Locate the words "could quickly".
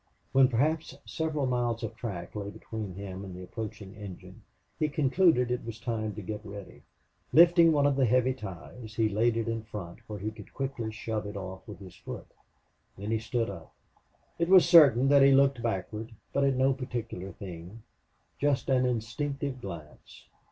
10.31-10.91